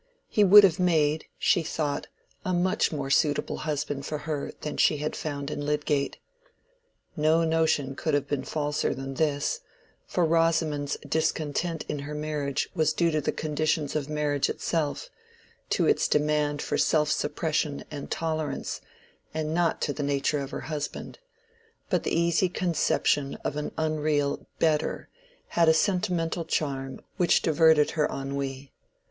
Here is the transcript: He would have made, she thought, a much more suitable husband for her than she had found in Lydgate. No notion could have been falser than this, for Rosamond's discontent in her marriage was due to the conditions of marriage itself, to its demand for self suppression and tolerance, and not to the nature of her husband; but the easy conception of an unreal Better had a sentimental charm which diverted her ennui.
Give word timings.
He 0.27 0.43
would 0.43 0.63
have 0.63 0.79
made, 0.79 1.25
she 1.37 1.61
thought, 1.61 2.07
a 2.43 2.55
much 2.55 2.91
more 2.91 3.11
suitable 3.11 3.57
husband 3.57 4.03
for 4.03 4.17
her 4.25 4.51
than 4.61 4.77
she 4.77 4.97
had 4.97 5.15
found 5.15 5.51
in 5.51 5.63
Lydgate. 5.63 6.17
No 7.15 7.43
notion 7.43 7.93
could 7.93 8.15
have 8.15 8.27
been 8.27 8.43
falser 8.43 8.95
than 8.95 9.13
this, 9.13 9.59
for 10.07 10.25
Rosamond's 10.25 10.97
discontent 11.07 11.85
in 11.87 11.99
her 11.99 12.15
marriage 12.15 12.67
was 12.73 12.93
due 12.93 13.11
to 13.11 13.21
the 13.21 13.31
conditions 13.31 13.95
of 13.95 14.09
marriage 14.09 14.49
itself, 14.49 15.11
to 15.69 15.85
its 15.85 16.07
demand 16.07 16.63
for 16.63 16.79
self 16.79 17.11
suppression 17.11 17.83
and 17.91 18.09
tolerance, 18.09 18.81
and 19.35 19.53
not 19.53 19.81
to 19.81 19.93
the 19.93 20.01
nature 20.01 20.39
of 20.39 20.49
her 20.49 20.61
husband; 20.61 21.19
but 21.91 22.01
the 22.01 22.19
easy 22.19 22.49
conception 22.49 23.35
of 23.45 23.55
an 23.55 23.71
unreal 23.77 24.47
Better 24.57 25.09
had 25.49 25.69
a 25.69 25.75
sentimental 25.75 26.43
charm 26.43 27.01
which 27.17 27.43
diverted 27.43 27.91
her 27.91 28.07
ennui. 28.07 28.71